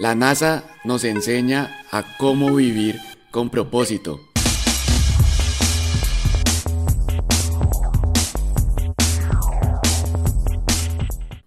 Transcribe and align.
La 0.00 0.16
NASA 0.16 0.64
nos 0.82 1.04
enseña 1.04 1.84
a 1.92 2.16
cómo 2.18 2.52
vivir 2.52 2.98
con 3.30 3.48
propósito. 3.48 4.20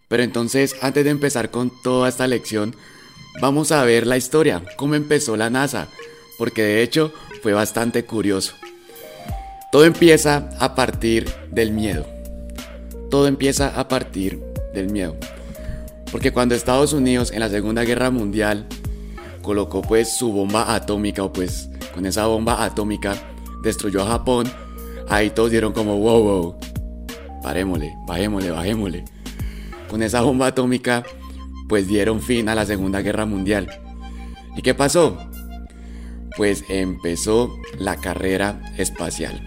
Pero 0.07 0.23
entonces, 0.23 0.77
antes 0.81 1.03
de 1.03 1.09
empezar 1.09 1.51
con 1.51 1.71
toda 1.83 2.07
esta 2.07 2.25
lección, 2.25 2.73
vamos 3.41 3.73
a 3.73 3.83
ver 3.83 4.07
la 4.07 4.15
historia, 4.15 4.63
cómo 4.77 4.95
empezó 4.95 5.35
la 5.35 5.49
NASA, 5.49 5.89
porque 6.37 6.63
de 6.63 6.83
hecho 6.83 7.11
fue 7.43 7.51
bastante 7.51 8.05
curioso. 8.05 8.53
Todo 9.73 9.83
empieza 9.83 10.49
a 10.61 10.73
partir 10.73 11.29
del 11.51 11.73
miedo. 11.73 12.05
Todo 13.11 13.27
empieza 13.27 13.77
a 13.77 13.89
partir 13.89 14.41
del 14.73 14.89
miedo. 14.89 15.17
Porque 16.11 16.31
cuando 16.31 16.55
Estados 16.55 16.93
Unidos 16.93 17.31
en 17.31 17.41
la 17.41 17.49
Segunda 17.49 17.83
Guerra 17.83 18.11
Mundial 18.11 18.67
colocó 19.41 19.81
pues 19.81 20.17
su 20.17 20.31
bomba 20.31 20.73
atómica 20.73 21.23
o 21.23 21.33
pues 21.33 21.69
con 21.93 22.05
esa 22.05 22.27
bomba 22.27 22.63
atómica 22.63 23.15
destruyó 23.63 24.03
a 24.03 24.07
Japón, 24.07 24.49
ahí 25.09 25.29
todos 25.29 25.51
dieron 25.51 25.73
como 25.73 25.97
wow 25.97 26.23
wow, 26.23 26.59
parémosle, 27.43 27.93
bajémosle, 28.07 28.51
bajémosle. 28.51 29.05
Con 29.89 30.03
esa 30.03 30.21
bomba 30.21 30.47
atómica 30.47 31.03
pues 31.67 31.87
dieron 31.87 32.21
fin 32.21 32.49
a 32.49 32.55
la 32.55 32.65
Segunda 32.65 33.01
Guerra 33.01 33.25
Mundial. 33.25 33.67
¿Y 34.55 34.61
qué 34.61 34.73
pasó? 34.73 35.17
Pues 36.35 36.63
empezó 36.69 37.55
la 37.77 37.97
carrera 37.97 38.61
espacial. 38.77 39.41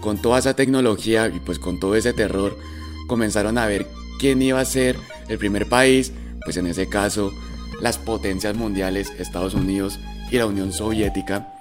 Con 0.00 0.20
toda 0.20 0.38
esa 0.38 0.54
tecnología 0.54 1.28
y 1.28 1.38
pues 1.38 1.58
con 1.58 1.78
todo 1.78 1.94
ese 1.94 2.12
terror 2.12 2.58
comenzaron 3.06 3.56
a 3.58 3.66
ver 3.66 3.86
quién 4.18 4.42
iba 4.42 4.60
a 4.60 4.64
ser 4.64 4.96
el 5.28 5.38
primer 5.38 5.68
país, 5.68 6.12
pues 6.44 6.56
en 6.56 6.66
ese 6.66 6.88
caso 6.88 7.32
las 7.80 7.98
potencias 7.98 8.54
mundiales, 8.54 9.12
Estados 9.18 9.54
Unidos 9.54 9.98
y 10.30 10.38
la 10.38 10.46
Unión 10.46 10.72
Soviética, 10.72 11.52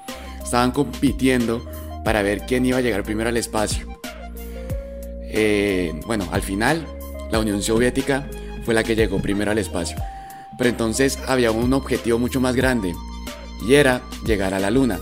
estaban 0.44 0.72
compitiendo 0.72 1.66
para 2.04 2.22
ver 2.22 2.46
quién 2.46 2.66
iba 2.66 2.78
a 2.78 2.82
llegar 2.82 3.04
primero 3.04 3.30
al 3.30 3.38
espacio. 3.38 3.88
Eh, 5.34 5.94
bueno, 6.06 6.28
al 6.32 6.42
final 6.42 6.86
la 7.32 7.40
Unión 7.40 7.62
Soviética 7.62 8.28
fue 8.66 8.74
la 8.74 8.84
que 8.84 8.96
llegó 8.96 9.20
primero 9.20 9.52
al 9.52 9.58
espacio. 9.58 9.98
Pero 10.58 10.70
entonces 10.70 11.18
había 11.28 11.52
un 11.52 11.74
objetivo 11.74 12.20
mucho 12.20 12.40
más 12.40 12.56
grande 12.56 12.94
y 13.68 13.76
era 13.76 14.02
llegar 14.26 14.54
a 14.54 14.60
la 14.60 14.70
Luna. 14.70 15.00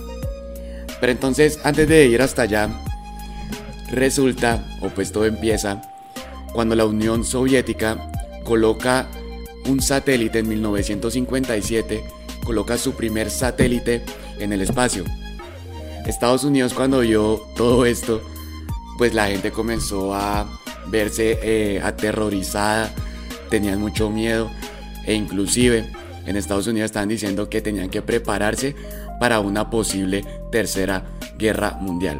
Pero 0.99 1.11
entonces 1.11 1.59
antes 1.63 1.87
de 1.87 2.05
ir 2.05 2.21
hasta 2.21 2.43
allá, 2.43 2.69
resulta, 3.91 4.63
o 4.81 4.89
pues 4.89 5.11
todo 5.11 5.25
empieza, 5.25 5.81
cuando 6.53 6.75
la 6.75 6.85
Unión 6.85 7.23
Soviética 7.23 8.11
coloca 8.49 9.07
un 9.67 9.79
satélite 9.79 10.39
en 10.39 10.49
1957, 10.49 12.03
coloca 12.43 12.79
su 12.79 12.93
primer 12.93 13.29
satélite 13.29 14.03
en 14.39 14.51
el 14.51 14.61
espacio. 14.61 15.03
Estados 16.07 16.43
Unidos 16.43 16.73
cuando 16.73 17.01
vio 17.01 17.45
todo 17.55 17.85
esto, 17.85 18.23
pues 18.97 19.13
la 19.13 19.27
gente 19.27 19.51
comenzó 19.51 20.15
a 20.15 20.49
verse 20.87 21.37
eh, 21.43 21.79
aterrorizada, 21.83 22.91
tenían 23.51 23.79
mucho 23.79 24.09
miedo 24.09 24.49
e 25.05 25.13
inclusive 25.13 25.87
en 26.25 26.35
Estados 26.35 26.65
Unidos 26.65 26.87
estaban 26.87 27.09
diciendo 27.09 27.51
que 27.51 27.61
tenían 27.61 27.91
que 27.91 28.01
prepararse 28.01 28.75
para 29.19 29.41
una 29.41 29.69
posible 29.69 30.25
tercera 30.51 31.05
guerra 31.37 31.77
mundial. 31.79 32.17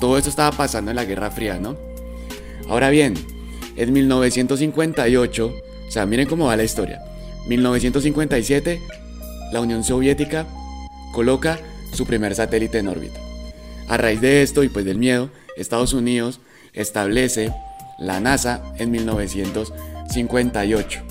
Todo 0.00 0.18
esto 0.18 0.28
estaba 0.28 0.50
pasando 0.56 0.90
en 0.90 0.96
la 0.96 1.04
Guerra 1.04 1.30
Fría, 1.30 1.60
¿no? 1.60 1.76
Ahora 2.68 2.90
bien, 2.90 3.14
en 3.76 3.92
1958, 3.92 5.46
o 5.46 5.90
sea, 5.90 6.06
miren 6.06 6.28
cómo 6.28 6.46
va 6.46 6.56
la 6.56 6.64
historia. 6.64 7.02
1957, 7.46 8.80
la 9.52 9.60
Unión 9.60 9.84
Soviética 9.84 10.46
coloca 11.12 11.60
su 11.92 12.06
primer 12.06 12.34
satélite 12.34 12.78
en 12.78 12.88
órbita. 12.88 13.20
A 13.88 13.96
raíz 13.96 14.20
de 14.20 14.42
esto 14.42 14.64
y 14.64 14.68
pues 14.68 14.84
del 14.84 14.98
miedo, 14.98 15.30
Estados 15.56 15.92
Unidos 15.92 16.40
establece 16.72 17.52
la 17.98 18.18
NASA 18.20 18.62
en 18.78 18.90
1958. 18.90 21.02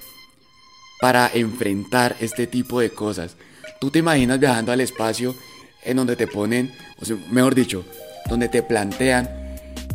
para 1.00 1.30
enfrentar 1.32 2.16
este 2.18 2.48
tipo 2.48 2.80
de 2.80 2.90
cosas. 2.90 3.36
Tú 3.80 3.92
te 3.92 4.00
imaginas 4.00 4.40
viajando 4.40 4.72
al 4.72 4.80
espacio 4.80 5.36
en 5.84 5.98
donde 5.98 6.16
te 6.16 6.26
ponen, 6.26 6.74
o 6.98 7.04
mejor 7.30 7.54
dicho, 7.54 7.84
donde 8.28 8.48
te 8.48 8.64
plantean 8.64 9.30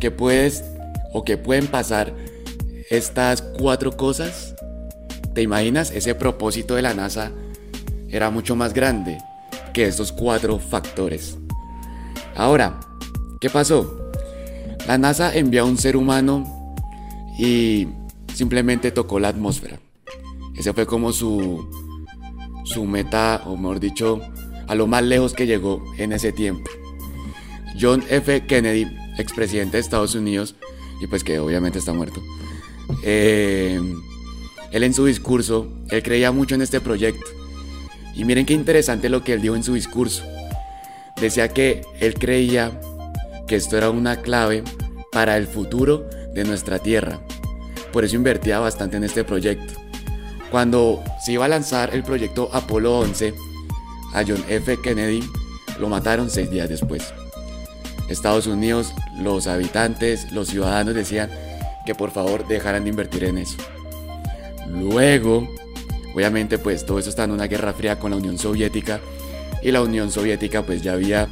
que 0.00 0.10
puedes 0.10 0.64
o 1.12 1.22
que 1.22 1.36
pueden 1.36 1.66
pasar 1.66 2.14
estas 2.92 3.40
cuatro 3.40 3.96
cosas, 3.96 4.54
¿te 5.34 5.40
imaginas? 5.40 5.90
Ese 5.92 6.14
propósito 6.14 6.74
de 6.74 6.82
la 6.82 6.92
NASA 6.92 7.32
era 8.10 8.28
mucho 8.28 8.54
más 8.54 8.74
grande 8.74 9.16
que 9.72 9.86
estos 9.86 10.12
cuatro 10.12 10.58
factores. 10.58 11.38
Ahora, 12.36 12.80
¿qué 13.40 13.48
pasó? 13.48 14.10
La 14.86 14.98
NASA 14.98 15.34
envió 15.34 15.62
a 15.62 15.64
un 15.64 15.78
ser 15.78 15.96
humano 15.96 16.74
y 17.38 17.88
simplemente 18.34 18.90
tocó 18.90 19.18
la 19.18 19.28
atmósfera. 19.28 19.80
Ese 20.54 20.74
fue 20.74 20.84
como 20.84 21.14
su, 21.14 21.66
su 22.64 22.84
meta, 22.84 23.40
o 23.46 23.56
mejor 23.56 23.80
dicho, 23.80 24.20
a 24.68 24.74
lo 24.74 24.86
más 24.86 25.02
lejos 25.02 25.32
que 25.32 25.46
llegó 25.46 25.82
en 25.96 26.12
ese 26.12 26.30
tiempo. 26.32 26.70
John 27.80 28.04
F. 28.10 28.44
Kennedy, 28.44 28.86
expresidente 29.16 29.78
de 29.78 29.80
Estados 29.80 30.14
Unidos, 30.14 30.56
y 31.00 31.06
pues 31.06 31.24
que 31.24 31.38
obviamente 31.38 31.78
está 31.78 31.94
muerto, 31.94 32.22
eh, 33.02 33.80
él 34.70 34.82
en 34.82 34.94
su 34.94 35.04
discurso, 35.04 35.68
él 35.90 36.02
creía 36.02 36.32
mucho 36.32 36.54
en 36.54 36.62
este 36.62 36.80
proyecto. 36.80 37.26
Y 38.14 38.24
miren 38.24 38.46
qué 38.46 38.54
interesante 38.54 39.08
lo 39.08 39.22
que 39.24 39.34
él 39.34 39.42
dijo 39.42 39.56
en 39.56 39.62
su 39.62 39.74
discurso. 39.74 40.22
Decía 41.20 41.48
que 41.48 41.82
él 42.00 42.14
creía 42.14 42.80
que 43.46 43.56
esto 43.56 43.76
era 43.76 43.90
una 43.90 44.22
clave 44.22 44.64
para 45.12 45.36
el 45.36 45.46
futuro 45.46 46.08
de 46.34 46.44
nuestra 46.44 46.78
Tierra. 46.78 47.20
Por 47.92 48.04
eso 48.04 48.16
invertía 48.16 48.58
bastante 48.58 48.96
en 48.96 49.04
este 49.04 49.24
proyecto. 49.24 49.74
Cuando 50.50 51.02
se 51.24 51.32
iba 51.32 51.44
a 51.44 51.48
lanzar 51.48 51.94
el 51.94 52.02
proyecto 52.02 52.48
Apolo 52.52 52.98
11, 52.98 53.34
a 54.14 54.24
John 54.26 54.44
F. 54.48 54.78
Kennedy 54.82 55.22
lo 55.78 55.88
mataron 55.88 56.30
seis 56.30 56.50
días 56.50 56.68
después. 56.68 57.12
Estados 58.08 58.46
Unidos, 58.46 58.92
los 59.18 59.46
habitantes, 59.46 60.32
los 60.32 60.48
ciudadanos 60.48 60.94
decían, 60.94 61.30
que 61.84 61.94
por 61.94 62.10
favor 62.10 62.46
dejaran 62.46 62.84
de 62.84 62.90
invertir 62.90 63.24
en 63.24 63.38
eso. 63.38 63.56
Luego, 64.68 65.48
obviamente 66.14 66.58
pues 66.58 66.86
todo 66.86 66.98
eso 66.98 67.10
está 67.10 67.24
en 67.24 67.32
una 67.32 67.46
guerra 67.46 67.72
fría 67.72 67.98
con 67.98 68.10
la 68.10 68.16
Unión 68.16 68.38
Soviética 68.38 69.00
y 69.62 69.70
la 69.70 69.82
Unión 69.82 70.10
Soviética 70.10 70.62
pues 70.62 70.82
ya 70.82 70.92
había 70.92 71.28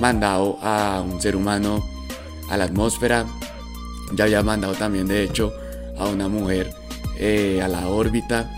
mandado 0.00 0.58
a 0.62 1.02
un 1.04 1.20
ser 1.20 1.36
humano 1.36 1.84
a 2.50 2.56
la 2.56 2.64
atmósfera, 2.64 3.26
ya 4.14 4.24
había 4.24 4.42
mandado 4.42 4.74
también 4.74 5.06
de 5.06 5.22
hecho 5.22 5.52
a 5.98 6.08
una 6.08 6.28
mujer 6.28 6.72
eh, 7.18 7.60
a 7.62 7.68
la 7.68 7.88
órbita. 7.88 8.50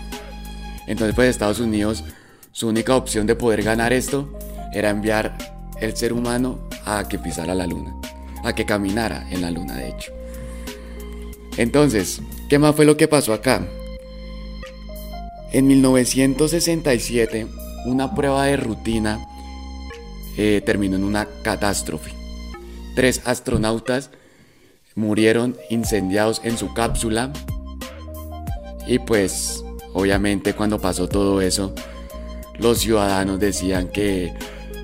Entonces 0.87 1.15
pues 1.15 1.29
Estados 1.29 1.59
Unidos, 1.59 2.03
su 2.51 2.67
única 2.67 2.95
opción 2.95 3.27
de 3.27 3.35
poder 3.35 3.63
ganar 3.63 3.93
esto 3.93 4.37
era 4.73 4.89
enviar 4.89 5.37
el 5.79 5.95
ser 5.95 6.13
humano 6.13 6.59
a 6.85 7.07
que 7.07 7.17
pisara 7.17 7.55
la 7.55 7.67
luna, 7.67 7.95
a 8.43 8.53
que 8.53 8.65
caminara 8.65 9.27
en 9.29 9.41
la 9.41 9.51
luna 9.51 9.75
de 9.75 9.89
hecho. 9.89 10.20
Entonces, 11.57 12.21
¿qué 12.49 12.59
más 12.59 12.75
fue 12.75 12.85
lo 12.85 12.97
que 12.97 13.07
pasó 13.07 13.33
acá? 13.33 13.67
En 15.51 15.67
1967, 15.67 17.47
una 17.85 18.15
prueba 18.15 18.45
de 18.45 18.57
rutina 18.57 19.19
eh, 20.37 20.61
terminó 20.65 20.95
en 20.95 21.03
una 21.03 21.27
catástrofe. 21.43 22.11
Tres 22.95 23.21
astronautas 23.25 24.11
murieron 24.95 25.57
incendiados 25.69 26.41
en 26.43 26.57
su 26.57 26.73
cápsula 26.73 27.31
y 28.87 28.99
pues 28.99 29.63
obviamente 29.93 30.53
cuando 30.53 30.79
pasó 30.79 31.07
todo 31.07 31.41
eso 31.41 31.73
los 32.59 32.79
ciudadanos 32.79 33.39
decían 33.39 33.87
que, 33.87 34.33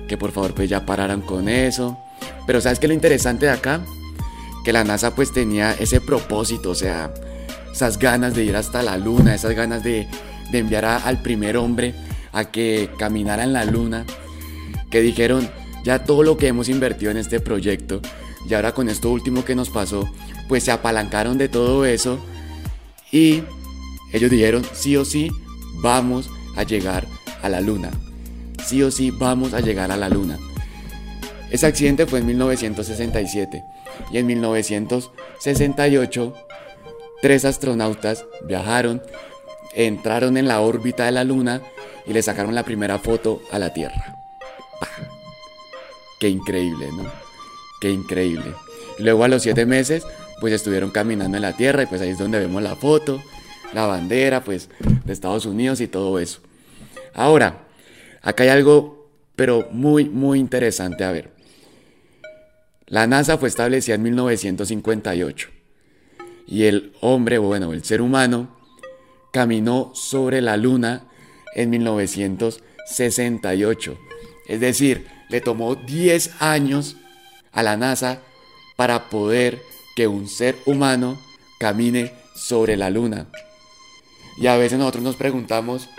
que 0.08 0.16
por 0.16 0.32
favor 0.32 0.54
pues 0.54 0.68
ya 0.68 0.84
pararan 0.84 1.22
con 1.22 1.48
eso. 1.48 1.98
Pero 2.46 2.60
¿sabes 2.60 2.78
qué 2.78 2.88
lo 2.88 2.94
interesante 2.94 3.46
de 3.46 3.52
acá? 3.52 3.80
Que 4.64 4.72
la 4.72 4.84
NASA 4.84 5.14
pues 5.14 5.32
tenía 5.32 5.72
ese 5.72 6.00
propósito, 6.00 6.70
o 6.70 6.74
sea, 6.74 7.12
esas 7.72 7.98
ganas 7.98 8.34
de 8.34 8.44
ir 8.44 8.56
hasta 8.56 8.82
la 8.82 8.96
luna, 8.96 9.34
esas 9.34 9.54
ganas 9.54 9.82
de, 9.82 10.08
enviar 10.52 10.84
al 10.84 11.22
primer 11.22 11.56
hombre 11.56 11.94
a 12.32 12.46
que 12.46 12.90
caminara 12.98 13.44
en 13.44 13.52
la 13.52 13.64
luna, 13.64 14.04
que 14.90 15.00
dijeron, 15.00 15.48
ya 15.84 16.04
todo 16.04 16.22
lo 16.22 16.36
que 16.36 16.48
hemos 16.48 16.68
invertido 16.68 17.10
en 17.10 17.18
este 17.18 17.40
proyecto, 17.40 18.00
y 18.48 18.54
ahora 18.54 18.72
con 18.72 18.88
esto 18.88 19.10
último 19.10 19.44
que 19.44 19.54
nos 19.54 19.70
pasó, 19.70 20.08
pues 20.48 20.64
se 20.64 20.72
apalancaron 20.72 21.38
de 21.38 21.48
todo 21.48 21.84
eso 21.84 22.18
y 23.12 23.42
ellos 24.12 24.30
dijeron, 24.30 24.64
sí 24.72 24.96
o 24.96 25.04
sí, 25.04 25.30
vamos 25.82 26.30
a 26.56 26.62
llegar 26.62 27.06
a 27.42 27.48
la 27.48 27.60
luna. 27.60 27.90
Sí 28.64 28.82
o 28.82 28.90
sí, 28.90 29.10
vamos 29.10 29.54
a 29.54 29.60
llegar 29.60 29.92
a 29.92 29.96
la 29.96 30.08
luna. 30.08 30.38
Ese 31.50 31.66
accidente 31.66 32.06
fue 32.06 32.20
en 32.20 32.26
1967 32.26 33.64
y 34.10 34.18
en 34.18 34.26
1968 34.26 36.34
tres 37.20 37.44
astronautas 37.44 38.24
viajaron, 38.44 39.02
entraron 39.74 40.36
en 40.36 40.48
la 40.48 40.60
órbita 40.60 41.06
de 41.06 41.12
la 41.12 41.24
luna 41.24 41.62
y 42.06 42.12
le 42.12 42.22
sacaron 42.22 42.54
la 42.54 42.64
primera 42.64 42.98
foto 42.98 43.42
a 43.50 43.58
la 43.58 43.72
Tierra. 43.72 44.16
Qué 46.20 46.28
increíble, 46.28 46.88
¿no? 46.96 47.10
Qué 47.80 47.90
increíble. 47.90 48.54
Luego 48.98 49.24
a 49.24 49.28
los 49.28 49.42
siete 49.42 49.66
meses, 49.66 50.04
pues 50.40 50.52
estuvieron 50.52 50.90
caminando 50.90 51.36
en 51.36 51.42
la 51.42 51.56
Tierra 51.56 51.82
y 51.82 51.86
pues 51.86 52.00
ahí 52.00 52.10
es 52.10 52.18
donde 52.18 52.40
vemos 52.40 52.62
la 52.62 52.76
foto, 52.76 53.22
la 53.72 53.86
bandera, 53.86 54.42
pues 54.42 54.68
de 55.04 55.12
Estados 55.12 55.46
Unidos 55.46 55.80
y 55.80 55.86
todo 55.86 56.18
eso. 56.18 56.40
Ahora, 57.14 57.66
acá 58.22 58.44
hay 58.44 58.50
algo, 58.50 59.10
pero 59.36 59.68
muy, 59.70 60.08
muy 60.08 60.38
interesante 60.38 61.04
a 61.04 61.12
ver. 61.12 61.37
La 62.88 63.06
NASA 63.06 63.38
fue 63.38 63.48
establecida 63.48 63.94
en 63.96 64.02
1958 64.02 65.48
y 66.46 66.64
el 66.64 66.94
hombre, 67.02 67.38
bueno, 67.38 67.74
el 67.74 67.84
ser 67.84 68.00
humano, 68.00 68.48
caminó 69.30 69.92
sobre 69.94 70.40
la 70.40 70.56
Luna 70.56 71.04
en 71.54 71.68
1968. 71.70 73.98
Es 74.46 74.60
decir, 74.60 75.06
le 75.28 75.42
tomó 75.42 75.74
10 75.74 76.40
años 76.40 76.96
a 77.52 77.62
la 77.62 77.76
NASA 77.76 78.22
para 78.76 79.10
poder 79.10 79.60
que 79.94 80.06
un 80.06 80.26
ser 80.26 80.56
humano 80.64 81.18
camine 81.58 82.14
sobre 82.34 82.78
la 82.78 82.88
luna. 82.88 83.26
Y 84.38 84.46
a 84.46 84.56
veces 84.56 84.78
nosotros 84.78 85.02
nos 85.02 85.16
preguntamos, 85.16 85.90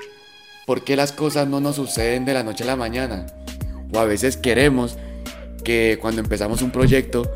¿por 0.66 0.84
qué 0.84 0.96
las 0.96 1.12
cosas 1.12 1.48
no 1.48 1.60
nos 1.60 1.76
suceden 1.76 2.26
de 2.26 2.34
la 2.34 2.44
noche 2.44 2.64
a 2.64 2.68
la 2.68 2.78
mañana? 2.78 3.28
O 3.94 4.00
a 4.00 4.06
veces 4.06 4.38
queremos 4.38 4.98
cuando 6.02 6.22
empezamos 6.22 6.62
un 6.62 6.72
proyecto, 6.72 7.32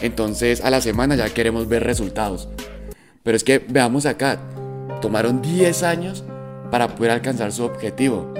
entonces 0.00 0.60
a 0.60 0.70
la 0.70 0.80
semana 0.80 1.16
ya 1.16 1.28
queremos 1.30 1.68
ver 1.68 1.82
resultados. 1.82 2.48
Pero 3.22 3.36
es 3.36 3.42
que 3.42 3.58
veamos 3.58 4.06
acá, 4.06 4.38
tomaron 5.00 5.42
10 5.42 5.82
años 5.82 6.24
para 6.70 6.94
poder 6.94 7.10
alcanzar 7.10 7.52
su 7.52 7.64
objetivo. 7.64 8.32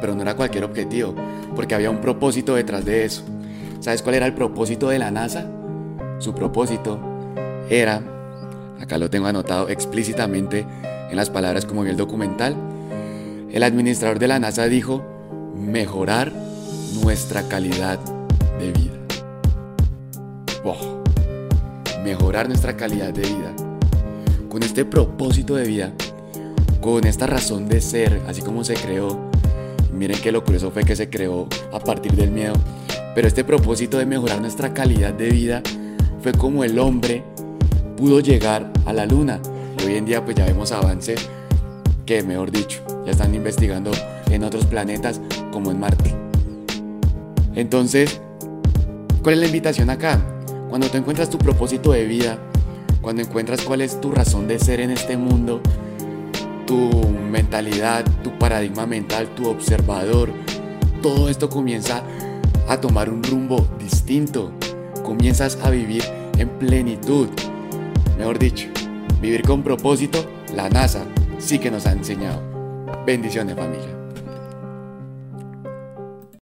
Pero 0.00 0.14
no 0.14 0.22
era 0.22 0.34
cualquier 0.34 0.64
objetivo, 0.64 1.14
porque 1.54 1.74
había 1.74 1.90
un 1.90 2.00
propósito 2.00 2.54
detrás 2.54 2.84
de 2.84 3.04
eso. 3.04 3.22
¿Sabes 3.80 4.02
cuál 4.02 4.14
era 4.14 4.26
el 4.26 4.34
propósito 4.34 4.88
de 4.88 4.98
la 4.98 5.10
NASA? 5.10 5.46
Su 6.18 6.34
propósito 6.34 6.98
era, 7.68 8.02
acá 8.80 8.98
lo 8.98 9.10
tengo 9.10 9.26
anotado 9.26 9.68
explícitamente 9.68 10.64
en 11.10 11.16
las 11.16 11.28
palabras 11.28 11.66
como 11.66 11.82
en 11.82 11.90
el 11.90 11.96
documental, 11.96 12.56
el 13.52 13.62
administrador 13.62 14.18
de 14.18 14.28
la 14.28 14.38
NASA 14.38 14.64
dijo, 14.64 15.04
mejorar 15.54 16.32
nuestra 17.02 17.48
calidad 17.48 17.98
de 18.58 18.72
vida. 18.72 18.98
Mejorar 22.04 22.48
nuestra 22.48 22.76
calidad 22.76 23.12
de 23.12 23.22
vida. 23.22 23.54
Con 24.48 24.62
este 24.62 24.84
propósito 24.84 25.56
de 25.56 25.66
vida, 25.66 25.92
con 26.80 27.06
esta 27.06 27.26
razón 27.26 27.68
de 27.68 27.80
ser, 27.80 28.20
así 28.26 28.40
como 28.42 28.64
se 28.64 28.74
creó, 28.74 29.18
miren 29.92 30.20
que 30.20 30.32
lo 30.32 30.44
curioso 30.44 30.70
fue 30.70 30.84
que 30.84 30.96
se 30.96 31.10
creó 31.10 31.46
a 31.72 31.80
partir 31.80 32.12
del 32.12 32.30
miedo, 32.30 32.54
pero 33.14 33.28
este 33.28 33.44
propósito 33.44 33.98
de 33.98 34.06
mejorar 34.06 34.40
nuestra 34.40 34.72
calidad 34.72 35.12
de 35.12 35.28
vida 35.30 35.62
fue 36.22 36.32
como 36.32 36.64
el 36.64 36.78
hombre 36.78 37.22
pudo 37.96 38.20
llegar 38.20 38.72
a 38.86 38.92
la 38.92 39.06
luna. 39.06 39.40
Y 39.82 39.86
hoy 39.86 39.96
en 39.96 40.06
día 40.06 40.24
pues 40.24 40.36
ya 40.36 40.46
vemos 40.46 40.72
avances 40.72 41.28
que, 42.06 42.22
mejor 42.22 42.50
dicho, 42.50 42.80
ya 43.04 43.12
están 43.12 43.34
investigando 43.34 43.90
en 44.30 44.44
otros 44.44 44.64
planetas 44.66 45.20
como 45.52 45.70
en 45.70 45.80
Marte. 45.80 46.14
Entonces, 47.54 48.20
¿cuál 49.22 49.34
es 49.34 49.40
la 49.40 49.46
invitación 49.46 49.90
acá? 49.90 50.20
Cuando 50.68 50.88
tú 50.88 50.98
encuentras 50.98 51.30
tu 51.30 51.38
propósito 51.38 51.92
de 51.92 52.04
vida, 52.04 52.38
cuando 53.00 53.22
encuentras 53.22 53.62
cuál 53.62 53.80
es 53.80 54.00
tu 54.00 54.10
razón 54.10 54.48
de 54.48 54.58
ser 54.58 54.80
en 54.80 54.90
este 54.90 55.16
mundo, 55.16 55.60
tu 56.66 56.90
mentalidad, 57.30 58.04
tu 58.22 58.38
paradigma 58.38 58.86
mental, 58.86 59.28
tu 59.34 59.48
observador, 59.48 60.30
todo 61.02 61.28
esto 61.28 61.48
comienza 61.48 62.02
a 62.68 62.80
tomar 62.80 63.08
un 63.08 63.22
rumbo 63.22 63.66
distinto. 63.78 64.52
Comienzas 65.04 65.58
a 65.62 65.70
vivir 65.70 66.04
en 66.36 66.48
plenitud. 66.50 67.28
Mejor 68.18 68.38
dicho, 68.38 68.68
vivir 69.22 69.42
con 69.42 69.62
propósito, 69.62 70.24
la 70.54 70.68
NASA 70.68 71.04
sí 71.38 71.58
que 71.58 71.70
nos 71.70 71.86
ha 71.86 71.92
enseñado. 71.92 72.42
Bendiciones 73.06 73.56
familia. 73.56 73.97